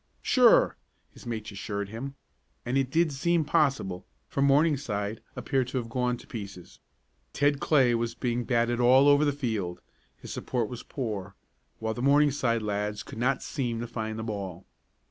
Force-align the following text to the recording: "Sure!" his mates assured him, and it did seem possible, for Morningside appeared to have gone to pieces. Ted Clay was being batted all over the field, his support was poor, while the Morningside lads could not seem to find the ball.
"Sure!" 0.23 0.77
his 1.13 1.27
mates 1.27 1.51
assured 1.51 1.89
him, 1.89 2.15
and 2.65 2.75
it 2.75 2.89
did 2.89 3.11
seem 3.11 3.45
possible, 3.45 4.07
for 4.27 4.41
Morningside 4.41 5.21
appeared 5.35 5.67
to 5.67 5.77
have 5.77 5.89
gone 5.89 6.17
to 6.17 6.25
pieces. 6.25 6.79
Ted 7.33 7.59
Clay 7.59 7.93
was 7.93 8.15
being 8.15 8.43
batted 8.43 8.79
all 8.79 9.07
over 9.07 9.23
the 9.23 9.31
field, 9.31 9.79
his 10.17 10.33
support 10.33 10.67
was 10.69 10.81
poor, 10.81 11.35
while 11.77 11.93
the 11.93 12.01
Morningside 12.01 12.63
lads 12.63 13.03
could 13.03 13.19
not 13.19 13.43
seem 13.43 13.79
to 13.79 13.85
find 13.85 14.17
the 14.17 14.23
ball. 14.23 14.65